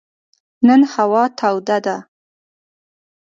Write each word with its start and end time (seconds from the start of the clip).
نن 0.67 0.81
هوا 0.93 1.23
توده 1.39 1.77
ده. 1.85 1.97